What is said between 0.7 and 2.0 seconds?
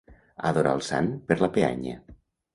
el sant per la peanya.